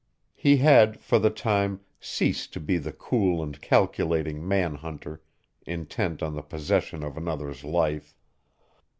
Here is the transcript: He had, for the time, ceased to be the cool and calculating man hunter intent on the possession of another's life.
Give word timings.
He 0.33 0.57
had, 0.57 0.99
for 0.99 1.19
the 1.19 1.29
time, 1.29 1.81
ceased 1.99 2.53
to 2.53 2.59
be 2.59 2.79
the 2.79 2.91
cool 2.91 3.43
and 3.43 3.61
calculating 3.61 4.47
man 4.47 4.73
hunter 4.73 5.21
intent 5.67 6.23
on 6.23 6.33
the 6.33 6.41
possession 6.41 7.03
of 7.03 7.17
another's 7.17 7.63
life. 7.63 8.15